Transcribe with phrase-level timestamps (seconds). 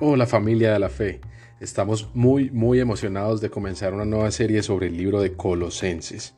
[0.00, 1.20] Hola familia de la fe,
[1.60, 6.34] estamos muy muy emocionados de comenzar una nueva serie sobre el libro de Colosenses.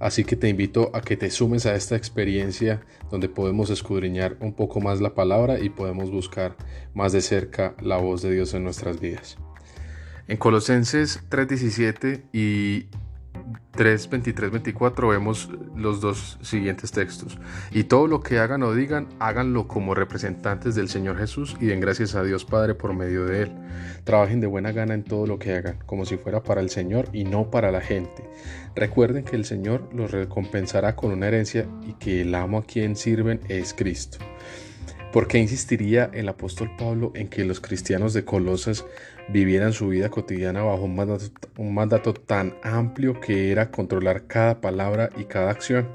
[0.00, 4.52] Así que te invito a que te sumes a esta experiencia donde podemos escudriñar un
[4.52, 6.56] poco más la palabra y podemos buscar
[6.92, 9.38] más de cerca la voz de Dios en nuestras vidas.
[10.26, 12.86] En Colosenses 3:17 y
[13.72, 17.38] 3, 23, 24 vemos los dos siguientes textos.
[17.70, 21.80] Y todo lo que hagan o digan, háganlo como representantes del Señor Jesús y den
[21.80, 23.52] gracias a Dios Padre por medio de Él.
[24.04, 27.08] Trabajen de buena gana en todo lo que hagan, como si fuera para el Señor
[27.12, 28.28] y no para la gente.
[28.74, 32.96] Recuerden que el Señor los recompensará con una herencia y que el amo a quien
[32.96, 34.18] sirven es Cristo.
[35.12, 38.84] ¿Por qué insistiría el apóstol Pablo en que los cristianos de Colosas
[39.28, 41.24] vivieran su vida cotidiana bajo un mandato,
[41.56, 45.88] un mandato, tan amplio que era controlar cada palabra y cada acción?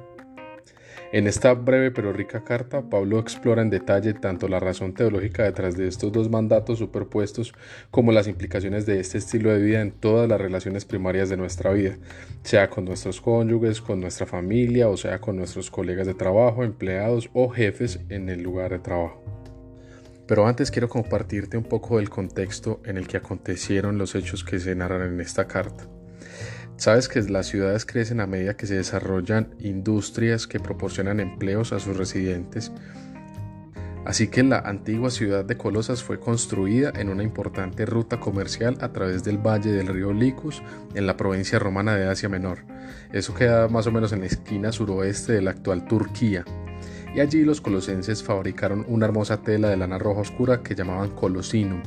[1.13, 5.77] En esta breve pero rica carta, Pablo explora en detalle tanto la razón teológica detrás
[5.77, 7.53] de estos dos mandatos superpuestos
[7.91, 11.71] como las implicaciones de este estilo de vida en todas las relaciones primarias de nuestra
[11.71, 11.97] vida,
[12.41, 17.29] sea con nuestros cónyuges, con nuestra familia o sea con nuestros colegas de trabajo, empleados
[17.33, 19.42] o jefes en el lugar de trabajo.
[20.33, 24.59] Pero antes quiero compartirte un poco del contexto en el que acontecieron los hechos que
[24.59, 25.85] se narran en esta carta.
[26.75, 31.79] Sabes que las ciudades crecen a medida que se desarrollan industrias que proporcionan empleos a
[31.79, 32.71] sus residentes.
[34.05, 38.91] Así que la antigua ciudad de Colosas fue construida en una importante ruta comercial a
[38.91, 40.63] través del valle del río Licus
[40.95, 42.65] en la provincia romana de Asia Menor.
[43.11, 46.43] Eso queda más o menos en la esquina suroeste de la actual Turquía.
[47.15, 51.83] Y allí los colosenses fabricaron una hermosa tela de lana roja oscura que llamaban Colosinum,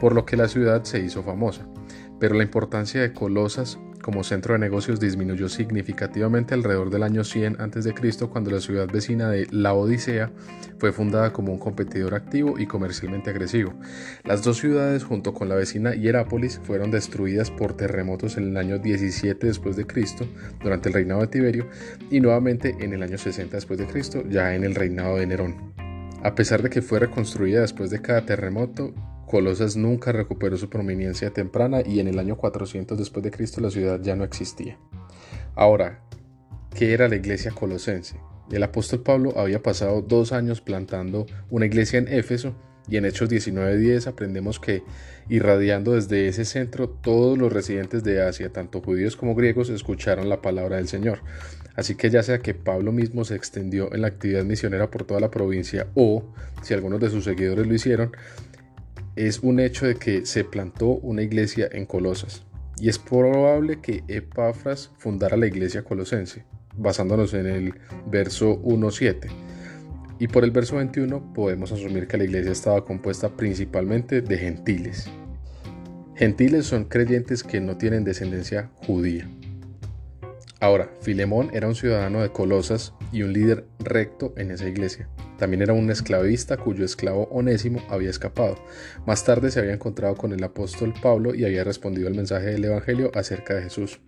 [0.00, 1.66] por lo que la ciudad se hizo famosa.
[2.18, 7.60] Pero la importancia de Colosas como centro de negocios disminuyó significativamente alrededor del año 100
[7.60, 7.92] a.C.
[8.28, 10.30] cuando la ciudad vecina de La Odisea
[10.78, 13.74] fue fundada como un competidor activo y comercialmente agresivo.
[14.22, 18.78] Las dos ciudades junto con la vecina Hierápolis fueron destruidas por terremotos en el año
[18.78, 20.24] 17 después de Cristo
[20.62, 21.66] durante el reinado de Tiberio
[22.08, 25.74] y nuevamente en el año 60 después de Cristo ya en el reinado de Nerón.
[26.22, 28.94] A pesar de que fue reconstruida después de cada terremoto,
[29.26, 33.70] Colosas nunca recuperó su prominencia temprana y en el año 400 después de Cristo la
[33.70, 34.78] ciudad ya no existía.
[35.56, 36.00] Ahora,
[36.74, 38.16] ¿qué era la iglesia colosense?
[38.52, 42.54] El apóstol Pablo había pasado dos años plantando una iglesia en Éfeso
[42.88, 44.84] y en Hechos 19:10 aprendemos que,
[45.28, 50.40] irradiando desde ese centro, todos los residentes de Asia, tanto judíos como griegos, escucharon la
[50.40, 51.18] palabra del Señor.
[51.74, 55.18] Así que ya sea que Pablo mismo se extendió en la actividad misionera por toda
[55.18, 56.32] la provincia o,
[56.62, 58.12] si algunos de sus seguidores lo hicieron,
[59.16, 62.42] es un hecho de que se plantó una iglesia en Colosas
[62.78, 66.44] y es probable que Epafras fundara la iglesia colosense,
[66.76, 67.74] basándonos en el
[68.10, 69.28] verso 1.7.
[70.18, 75.08] Y por el verso 21 podemos asumir que la iglesia estaba compuesta principalmente de gentiles.
[76.14, 79.28] Gentiles son creyentes que no tienen descendencia judía.
[80.66, 85.08] Ahora, Filemón era un ciudadano de Colosas y un líder recto en esa iglesia.
[85.38, 88.56] También era un esclavista cuyo esclavo Onésimo había escapado.
[89.06, 92.64] Más tarde se había encontrado con el apóstol Pablo y había respondido al mensaje del
[92.64, 94.00] Evangelio acerca de Jesús.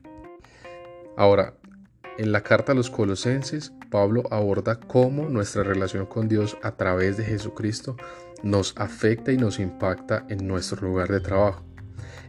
[1.16, 1.54] Ahora,
[2.18, 7.16] en la carta a los colosenses, Pablo aborda cómo nuestra relación con Dios a través
[7.16, 7.96] de Jesucristo
[8.42, 11.67] nos afecta y nos impacta en nuestro lugar de trabajo.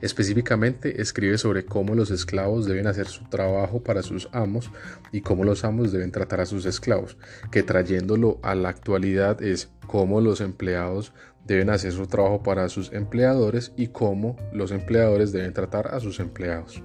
[0.02, 4.72] Específicamente escribe sobre cómo los esclavos deben hacer su trabajo para sus amos
[5.12, 7.18] y cómo los amos deben tratar a sus esclavos,
[7.52, 11.14] que trayéndolo a la actualidad es cómo los empleados
[11.46, 16.20] deben hacer su trabajo para sus empleadores y cómo los empleadores deben tratar a sus
[16.20, 16.82] empleados.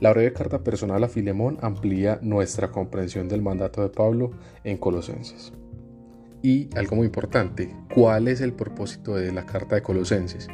[0.00, 4.30] La breve carta personal a Filemón amplía nuestra comprensión del mandato de Pablo
[4.62, 5.52] en Colosenses.
[6.42, 10.46] Y algo muy importante, ¿cuál es el propósito de la carta de Colosenses?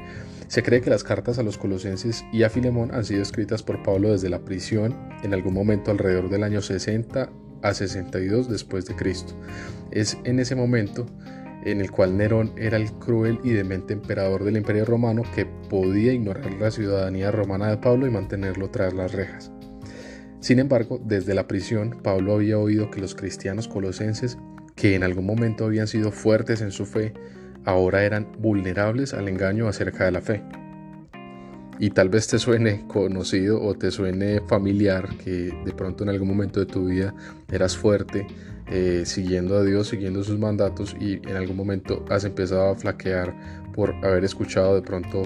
[0.49, 3.82] Se cree que las cartas a los colosenses y a Filemón han sido escritas por
[3.82, 7.31] Pablo desde la prisión en algún momento alrededor del año 60
[7.62, 9.34] a 62 después de Cristo.
[9.91, 11.07] Es en ese momento
[11.65, 16.13] en el cual Nerón era el cruel y demente emperador del Imperio Romano que podía
[16.13, 19.51] ignorar la ciudadanía romana de Pablo y mantenerlo tras las rejas.
[20.41, 24.36] Sin embargo, desde la prisión, Pablo había oído que los cristianos colosenses,
[24.77, 27.15] que en algún momento habían sido fuertes en su fe,
[27.65, 30.43] ahora eran vulnerables al engaño acerca de la fe.
[31.78, 36.28] Y tal vez te suene conocido o te suene familiar que de pronto en algún
[36.28, 37.15] momento de tu vida
[37.51, 38.27] eras fuerte
[38.69, 43.34] eh, siguiendo a Dios, siguiendo sus mandatos y en algún momento has empezado a flaquear
[43.75, 45.22] por haber escuchado de pronto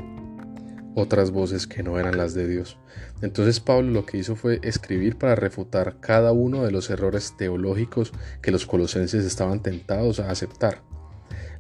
[0.94, 2.78] otras voces que no eran las de Dios.
[3.22, 8.12] Entonces Pablo lo que hizo fue escribir para refutar cada uno de los errores teológicos
[8.42, 10.87] que los colosenses estaban tentados a aceptar.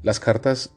[0.02, 0.72] Las cartas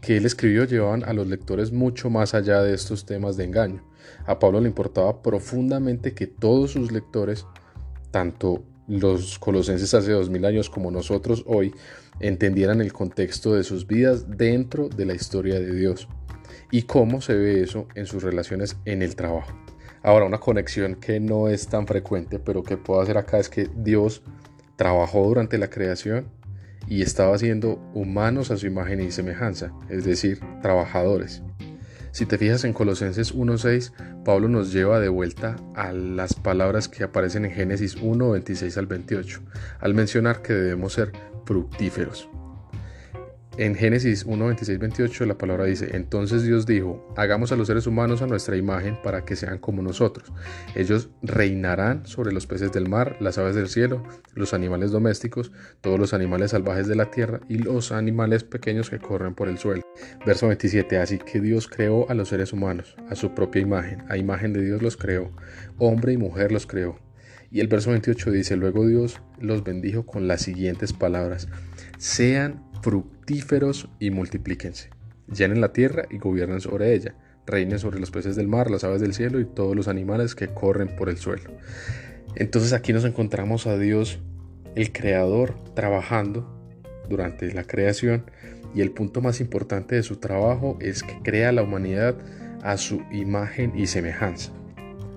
[0.00, 3.84] que él escribió llevaban a los lectores mucho más allá de estos temas de engaño.
[4.26, 7.46] A Pablo le importaba profundamente que todos sus lectores,
[8.10, 11.72] tanto los colosenses hace dos mil años como nosotros hoy,
[12.18, 16.08] entendieran el contexto de sus vidas dentro de la historia de Dios
[16.72, 19.52] y cómo se ve eso en sus relaciones en el trabajo.
[20.02, 23.68] Ahora, una conexión que no es tan frecuente, pero que puedo hacer acá es que
[23.76, 24.22] Dios
[24.76, 26.26] trabajó durante la creación
[26.90, 31.42] y estaba haciendo humanos a su imagen y semejanza, es decir, trabajadores.
[32.10, 37.04] Si te fijas en Colosenses 1.6, Pablo nos lleva de vuelta a las palabras que
[37.04, 39.40] aparecen en Génesis 1, 26 al 28,
[39.78, 41.12] al mencionar que debemos ser
[41.46, 42.28] fructíferos.
[43.60, 47.86] En Génesis 1, 26, 28 la palabra dice, entonces Dios dijo, hagamos a los seres
[47.86, 50.32] humanos a nuestra imagen para que sean como nosotros.
[50.74, 54.02] Ellos reinarán sobre los peces del mar, las aves del cielo,
[54.32, 55.52] los animales domésticos,
[55.82, 59.58] todos los animales salvajes de la tierra y los animales pequeños que corren por el
[59.58, 59.82] suelo.
[60.24, 64.16] Verso 27, así que Dios creó a los seres humanos, a su propia imagen, a
[64.16, 65.32] imagen de Dios los creó,
[65.76, 66.98] hombre y mujer los creó.
[67.50, 71.48] Y el verso 28 dice, luego Dios los bendijo con las siguientes palabras,
[71.98, 74.90] sean fructíferos y multiplíquense.
[75.32, 77.14] Llenen la tierra y gobiernen sobre ella.
[77.46, 80.48] Reinen sobre los peces del mar, las aves del cielo y todos los animales que
[80.48, 81.50] corren por el suelo.
[82.36, 84.20] Entonces aquí nos encontramos a Dios,
[84.76, 86.56] el Creador, trabajando
[87.08, 88.24] durante la creación
[88.74, 92.16] y el punto más importante de su trabajo es que crea la humanidad
[92.62, 94.52] a su imagen y semejanza.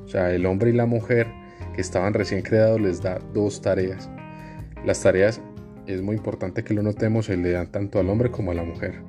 [0.06, 1.28] O sea, el hombre y la mujer
[1.76, 4.10] que estaban recién creados les da dos tareas.
[4.86, 5.42] Las tareas
[5.88, 8.64] es muy importante que lo notemos, se le dan tanto al hombre como a la
[8.64, 9.02] mujer.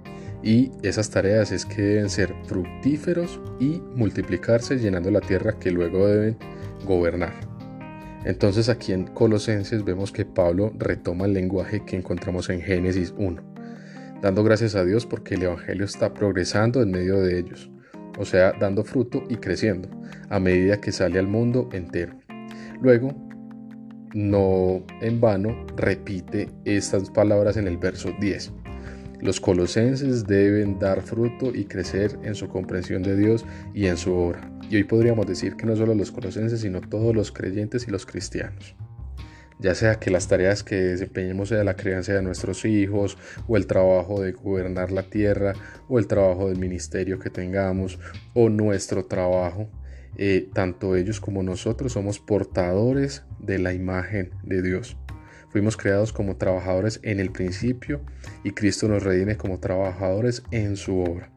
[0.43, 6.07] Y esas tareas es que deben ser fructíferos y multiplicarse llenando la tierra que luego
[6.07, 6.37] deben
[6.85, 7.33] gobernar.
[8.25, 13.43] Entonces aquí en Colosenses vemos que Pablo retoma el lenguaje que encontramos en Génesis 1,
[14.23, 17.71] dando gracias a Dios porque el Evangelio está progresando en medio de ellos,
[18.19, 19.89] o sea, dando fruto y creciendo
[20.31, 22.19] a medida que sale al mundo entero.
[22.81, 23.24] Luego
[24.15, 28.53] no en vano repite estas palabras en el verso 10.
[29.21, 33.45] Los colosenses deben dar fruto y crecer en su comprensión de Dios
[33.75, 34.51] y en su obra.
[34.71, 38.07] Y hoy podríamos decir que no solo los colosenses, sino todos los creyentes y los
[38.07, 38.77] cristianos.
[39.61, 43.67] Ya sea que las tareas que desempeñemos sea la crianza de nuestros hijos, o el
[43.67, 45.55] trabajo de gobernar la tierra,
[45.89, 47.99] o el trabajo del ministerio que tengamos,
[48.35, 49.71] o nuestro trabajo,
[50.17, 54.97] eh, tanto ellos como nosotros somos portadores de la imagen de Dios.
[55.51, 58.01] Fuimos creados como trabajadores en el principio
[58.43, 61.34] y Cristo nos redime como trabajadores en su obra.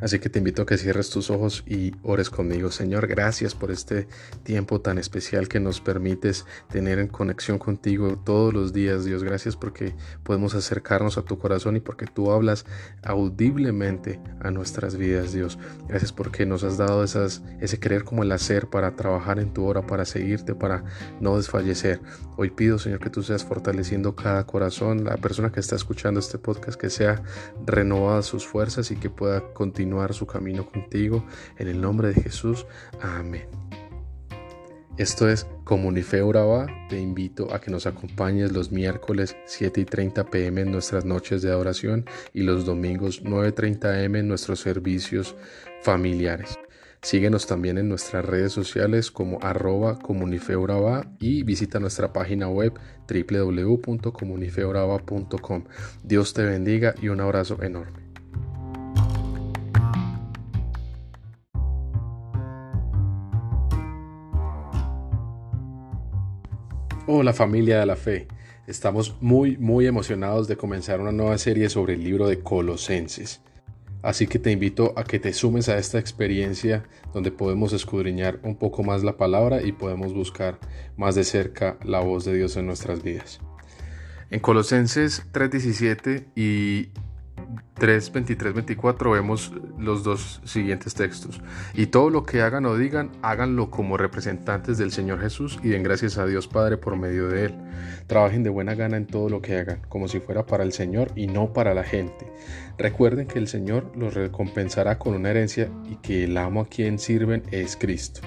[0.00, 2.70] Así que te invito a que cierres tus ojos y ores conmigo.
[2.70, 4.08] Señor, gracias por este
[4.42, 9.22] tiempo tan especial que nos permites tener en conexión contigo todos los días, Dios.
[9.22, 9.94] Gracias porque
[10.24, 12.66] podemos acercarnos a tu corazón y porque tú hablas
[13.02, 15.58] audiblemente a nuestras vidas, Dios.
[15.88, 19.64] Gracias porque nos has dado esas, ese creer como el hacer para trabajar en tu
[19.64, 20.84] hora, para seguirte, para
[21.20, 22.00] no desfallecer.
[22.36, 26.38] Hoy pido, Señor, que tú seas fortaleciendo cada corazón, la persona que está escuchando este
[26.38, 27.22] podcast, que sea
[27.64, 29.52] renovada sus fuerzas y que pueda
[29.84, 31.26] continuar su camino contigo.
[31.58, 32.64] En el nombre de Jesús.
[33.02, 33.46] Amén.
[34.96, 36.68] Esto es Comunife Urabá.
[36.88, 41.42] Te invito a que nos acompañes los miércoles 7 y 30 pm en nuestras noches
[41.42, 45.36] de adoración y los domingos 9.30 am en nuestros servicios
[45.82, 46.58] familiares.
[47.02, 52.72] Síguenos también en nuestras redes sociales como arroba comunifeuraba y visita nuestra página web
[53.06, 55.64] www.comunifeuraba.com.
[56.02, 58.03] Dios te bendiga y un abrazo enorme.
[67.06, 68.26] Hola familia de la fe,
[68.66, 73.42] estamos muy muy emocionados de comenzar una nueva serie sobre el libro de Colosenses.
[74.00, 78.56] Así que te invito a que te sumes a esta experiencia donde podemos escudriñar un
[78.56, 80.58] poco más la palabra y podemos buscar
[80.96, 83.38] más de cerca la voz de Dios en nuestras vidas.
[84.30, 86.88] En Colosenses 3:17 y
[87.74, 91.40] 3, 23, 24 vemos los dos siguientes textos.
[91.74, 95.82] Y todo lo que hagan o digan, háganlo como representantes del Señor Jesús y den
[95.82, 97.54] gracias a Dios Padre por medio de Él.
[98.06, 101.10] Trabajen de buena gana en todo lo que hagan, como si fuera para el Señor
[101.16, 102.32] y no para la gente.
[102.78, 106.98] Recuerden que el Señor los recompensará con una herencia y que el amo a quien
[106.98, 108.20] sirven es Cristo.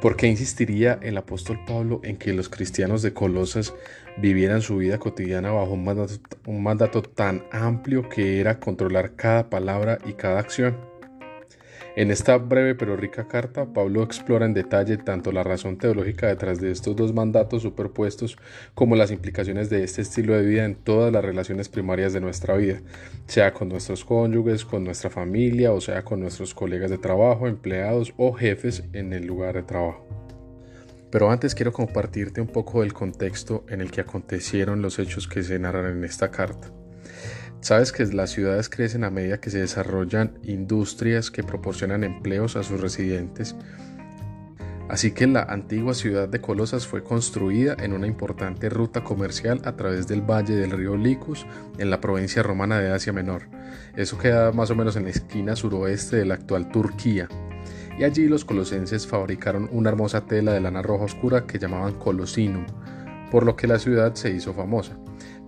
[0.00, 3.74] ¿Por qué insistiría el apóstol Pablo en que los cristianos de Colosas
[4.16, 6.14] vivieran su vida cotidiana bajo un mandato,
[6.46, 10.89] un mandato, tan amplio que era controlar cada palabra y cada acción?
[11.96, 16.60] En esta breve pero rica carta, Pablo explora en detalle tanto la razón teológica detrás
[16.60, 18.38] de estos dos mandatos superpuestos
[18.74, 22.56] como las implicaciones de este estilo de vida en todas las relaciones primarias de nuestra
[22.56, 22.80] vida,
[23.26, 28.14] sea con nuestros cónyuges, con nuestra familia o sea con nuestros colegas de trabajo, empleados
[28.16, 30.06] o jefes en el lugar de trabajo.
[31.10, 35.42] Pero antes quiero compartirte un poco del contexto en el que acontecieron los hechos que
[35.42, 36.70] se narran en esta carta.
[37.60, 42.62] Sabes que las ciudades crecen a medida que se desarrollan industrias que proporcionan empleos a
[42.62, 43.54] sus residentes.
[44.88, 49.76] Así que la antigua ciudad de Colosas fue construida en una importante ruta comercial a
[49.76, 51.46] través del valle del río Licus
[51.78, 53.42] en la provincia romana de Asia Menor.
[53.94, 57.28] Eso queda más o menos en la esquina suroeste de la actual Turquía.
[57.98, 62.66] Y allí los colosenses fabricaron una hermosa tela de lana roja oscura que llamaban colosinum,
[63.30, 64.98] por lo que la ciudad se hizo famosa.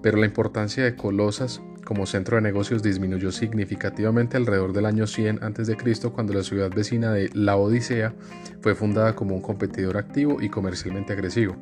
[0.02, 5.42] Pero la importancia de Colosas como centro de negocios disminuyó significativamente alrededor del año 100
[5.42, 5.76] a.C.
[6.12, 8.14] cuando la ciudad vecina de La Odisea
[8.60, 11.56] fue fundada como un competidor activo y comercialmente agresivo.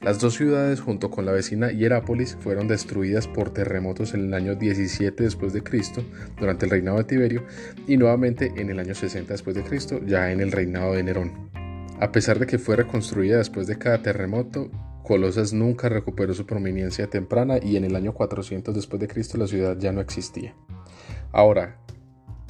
[0.00, 4.54] Las dos ciudades junto con la vecina Hierápolis fueron destruidas por terremotos en el año
[4.54, 6.02] 17 después de Cristo
[6.38, 7.44] durante el reinado de Tiberio
[7.86, 11.32] y nuevamente en el año 60 después de Cristo ya en el reinado de Nerón.
[12.00, 14.70] A pesar de que fue reconstruida después de cada terremoto,
[15.06, 19.46] Colosas nunca recuperó su prominencia temprana y en el año 400 después de Cristo la
[19.46, 20.52] ciudad ya no existía.
[21.30, 21.78] Ahora,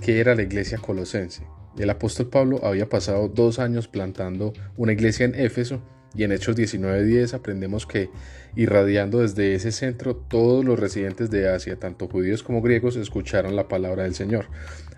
[0.00, 1.42] ¿qué era la iglesia colosense?
[1.78, 5.82] El apóstol Pablo había pasado dos años plantando una iglesia en Éfeso
[6.14, 8.08] y en Hechos 19:10 aprendemos que,
[8.54, 13.68] irradiando desde ese centro, todos los residentes de Asia, tanto judíos como griegos, escucharon la
[13.68, 14.46] palabra del Señor.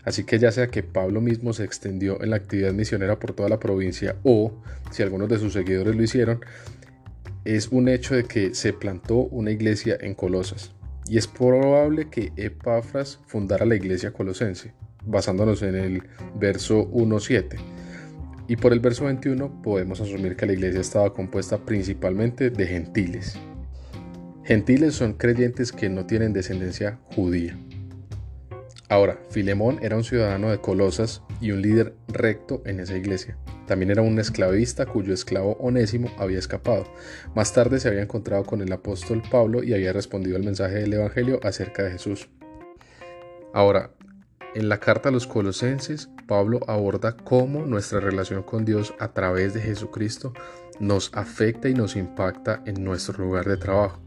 [0.05, 3.49] Así que ya sea que Pablo mismo se extendió en la actividad misionera por toda
[3.49, 4.53] la provincia o,
[4.93, 6.41] si algunos de sus seguidores lo hicieron,
[7.57, 10.73] es un hecho de que se plantó una iglesia en Colosas
[11.09, 14.75] y es probable que Epafras fundara la iglesia colosense,
[15.07, 16.03] basándonos en el
[16.39, 17.57] verso 1.7.
[18.49, 23.39] Y por el verso 21 podemos asumir que la iglesia estaba compuesta principalmente de gentiles.
[24.45, 27.59] Gentiles son creyentes que no tienen descendencia judía.
[28.91, 33.37] Ahora, Filemón era un ciudadano de Colosas y un líder recto en esa iglesia.
[33.67, 36.87] También era un esclavista cuyo esclavo Onésimo había escapado.
[37.35, 40.95] Más tarde se había encontrado con el apóstol Pablo y había respondido al mensaje del
[40.95, 42.31] Evangelio acerca de Jesús.
[43.53, 43.91] Ahora,
[44.55, 49.53] en la carta a los colosenses, Pablo aborda cómo nuestra relación con Dios a través
[49.53, 50.33] de Jesucristo
[50.81, 54.01] nos afecta y nos impacta en nuestro lugar de trabajo.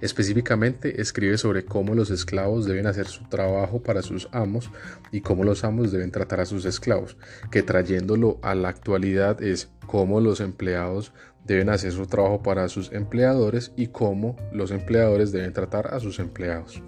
[0.00, 4.70] Específicamente escribe sobre cómo los esclavos deben hacer su trabajo para sus amos
[5.10, 7.16] y cómo los amos deben tratar a sus esclavos,
[7.50, 11.12] que trayéndolo a la actualidad es cómo los empleados
[11.44, 16.18] deben hacer su trabajo para sus empleadores y cómo los empleadores deben tratar a sus
[16.18, 16.82] empleados.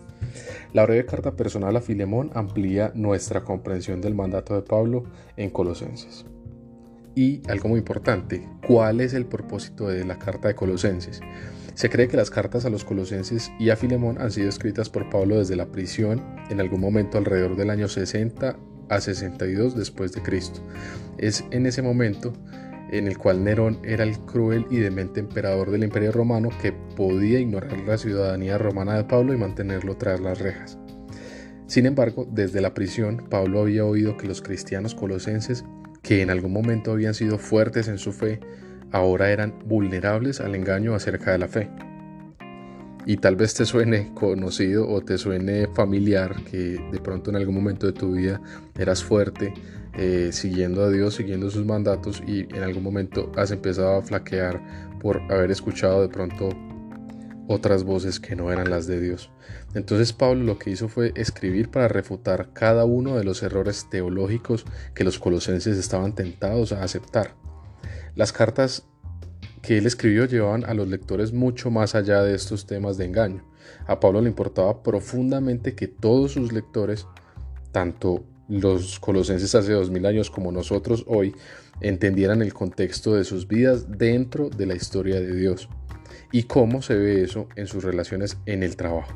[0.72, 5.04] La breve carta personal a Filemón amplía nuestra comprensión del mandato de Pablo
[5.36, 6.26] en Colosenses.
[7.14, 11.20] Y algo muy importante, ¿cuál es el propósito de la carta de Colosenses?
[11.74, 15.10] Se cree que las cartas a los colosenses y a Filemón han sido escritas por
[15.10, 18.56] Pablo desde la prisión en algún momento alrededor del año 60
[18.88, 20.60] a 62 después de Cristo.
[21.18, 22.32] Es en ese momento
[22.92, 27.40] en el cual Nerón era el cruel y demente emperador del Imperio Romano que podía
[27.40, 30.78] ignorar la ciudadanía romana de Pablo y mantenerlo tras las rejas.
[31.66, 35.64] Sin embargo, desde la prisión, Pablo había oído que los cristianos colosenses,
[36.02, 38.38] que en algún momento habían sido fuertes en su fe,
[38.94, 41.68] ahora eran vulnerables al engaño acerca de la fe.
[43.04, 47.56] Y tal vez te suene conocido o te suene familiar que de pronto en algún
[47.56, 48.40] momento de tu vida
[48.78, 49.52] eras fuerte,
[49.98, 54.62] eh, siguiendo a Dios, siguiendo sus mandatos y en algún momento has empezado a flaquear
[55.00, 56.50] por haber escuchado de pronto
[57.48, 59.30] otras voces que no eran las de Dios.
[59.74, 64.64] Entonces Pablo lo que hizo fue escribir para refutar cada uno de los errores teológicos
[64.94, 67.34] que los colosenses estaban tentados a aceptar.
[68.14, 68.86] Las cartas
[69.60, 73.44] que él escribió llevaban a los lectores mucho más allá de estos temas de engaño.
[73.86, 77.06] A Pablo le importaba profundamente que todos sus lectores,
[77.72, 81.34] tanto los colosenses hace dos mil años como nosotros hoy,
[81.80, 85.68] entendieran el contexto de sus vidas dentro de la historia de Dios
[86.30, 89.12] y cómo se ve eso en sus relaciones en el trabajo.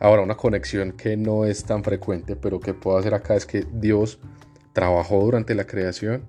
[0.00, 3.66] Ahora, una conexión que no es tan frecuente, pero que puedo hacer acá es que
[3.72, 4.18] Dios
[4.72, 6.24] trabajó durante la creación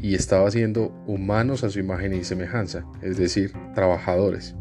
[0.00, 4.54] y estaba haciendo humanos a su imagen y semejanza, es decir, trabajadores.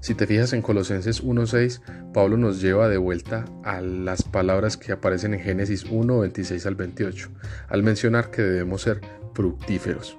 [0.00, 4.90] Si te fijas en Colosenses 1.6, Pablo nos lleva de vuelta a las palabras que
[4.90, 7.30] aparecen en Génesis 1, 26 al 28,
[7.68, 9.00] al mencionar que debemos ser
[9.32, 10.18] fructíferos.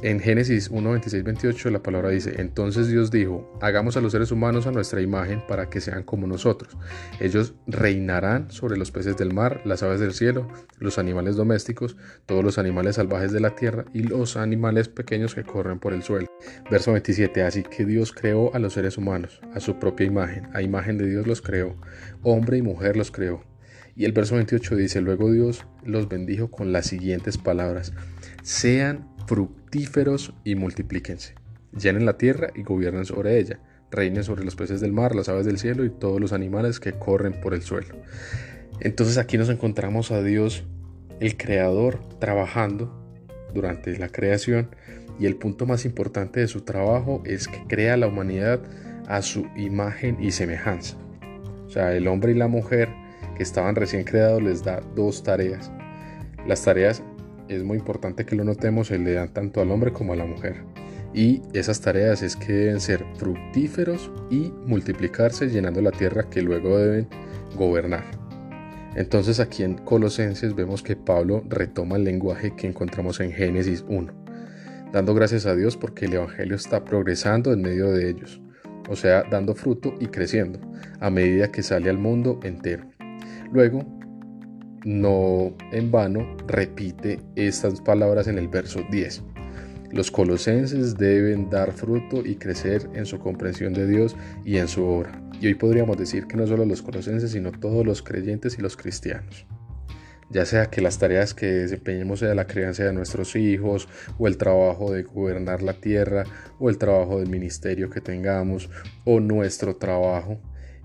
[0.00, 4.30] En Génesis 1, 26, 28 la palabra dice, entonces Dios dijo, hagamos a los seres
[4.30, 6.76] humanos a nuestra imagen para que sean como nosotros.
[7.18, 10.46] Ellos reinarán sobre los peces del mar, las aves del cielo,
[10.78, 15.42] los animales domésticos, todos los animales salvajes de la tierra y los animales pequeños que
[15.42, 16.28] corren por el suelo.
[16.70, 20.62] Verso 27, así que Dios creó a los seres humanos, a su propia imagen, a
[20.62, 21.74] imagen de Dios los creó,
[22.22, 23.42] hombre y mujer los creó.
[23.96, 27.92] Y el verso 28 dice, luego Dios los bendijo con las siguientes palabras,
[28.44, 29.57] sean fructíferos
[30.44, 31.34] y multiplíquense.
[31.78, 33.60] Llenen la tierra y gobiernen sobre ella.
[33.90, 36.92] Reinen sobre los peces del mar, las aves del cielo y todos los animales que
[36.92, 37.94] corren por el suelo.
[38.80, 40.64] Entonces aquí nos encontramos a Dios,
[41.20, 42.94] el Creador, trabajando
[43.54, 44.68] durante la creación
[45.18, 48.60] y el punto más importante de su trabajo es que crea la humanidad
[49.06, 50.96] a su imagen y semejanza.
[51.66, 52.88] O sea, el hombre y la mujer
[53.36, 55.72] que estaban recién creados les da dos tareas.
[56.46, 57.02] Las tareas
[57.48, 60.26] es muy importante que lo notemos, se le dan tanto al hombre como a la
[60.26, 60.56] mujer.
[61.14, 66.78] Y esas tareas es que deben ser fructíferos y multiplicarse llenando la tierra que luego
[66.78, 67.08] deben
[67.56, 68.04] gobernar.
[68.94, 74.12] Entonces aquí en Colosenses vemos que Pablo retoma el lenguaje que encontramos en Génesis 1,
[74.92, 78.40] dando gracias a Dios porque el Evangelio está progresando en medio de ellos,
[78.88, 80.60] o sea, dando fruto y creciendo
[81.00, 82.84] a medida que sale al mundo entero.
[83.52, 83.97] Luego,
[84.84, 89.22] no en vano repite estas palabras en el verso 10.
[89.90, 94.84] Los colosenses deben dar fruto y crecer en su comprensión de Dios y en su
[94.84, 95.22] obra.
[95.40, 98.76] Y hoy podríamos decir que no solo los colosenses, sino todos los creyentes y los
[98.76, 99.46] cristianos.
[100.30, 104.36] Ya sea que las tareas que desempeñemos sea la crianza de nuestros hijos, o el
[104.36, 106.24] trabajo de gobernar la tierra,
[106.58, 108.68] o el trabajo del ministerio que tengamos,
[109.04, 110.38] o nuestro trabajo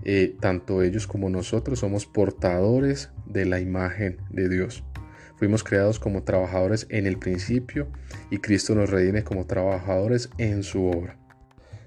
[0.04, 4.84] eh, tanto ellos como nosotros somos portadores de la imagen de Dios.
[5.36, 7.88] Fuimos creados como trabajadores en el principio
[8.30, 11.18] y Cristo nos redime como trabajadores en su obra.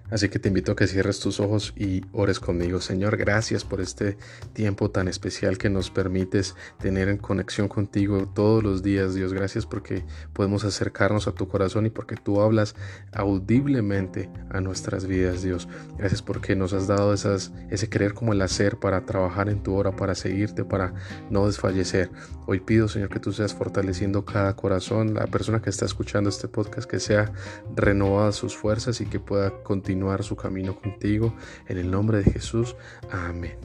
[0.10, 2.80] Así que te invito a que cierres tus ojos y ores conmigo.
[2.80, 4.18] Señor, gracias por este
[4.54, 9.16] tiempo tan especial que nos permites tener en conexión contigo todos los días.
[9.16, 12.76] Dios, gracias porque podemos acercarnos a tu corazón y porque tú hablas
[13.12, 15.68] audiblemente a nuestras vidas, Dios.
[15.98, 19.76] Gracias porque nos has dado esas, ese querer como el hacer para trabajar en tu
[19.76, 20.94] hora, para seguirte, para
[21.30, 22.10] no desfallecer.
[22.46, 26.48] Hoy pido, Señor, que tú seas fortaleciendo cada corazón, la persona que está escuchando este
[26.48, 27.32] podcast, que sea
[27.76, 29.52] renovada sus fuerzas y que pueda
[29.98, 31.34] continuar su camino contigo.
[31.68, 32.76] En el nombre de Jesús.
[33.10, 33.58] Amén.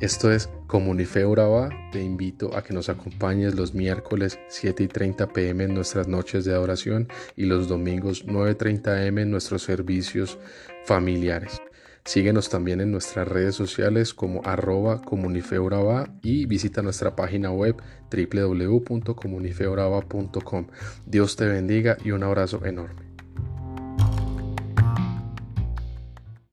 [0.00, 1.68] Esto es Comunife Urabá.
[1.92, 6.44] Te invito a que nos acompañes los miércoles 7 y 30 pm en nuestras noches
[6.44, 10.38] de adoración y los domingos 9.30 am en nuestros servicios
[10.84, 11.62] familiares.
[12.04, 17.76] Síguenos también en nuestras redes sociales como arroba comunifeuraba y visita nuestra página web
[18.10, 20.66] www.comunifeuraba.com.
[21.06, 23.09] Dios te bendiga y un abrazo enorme.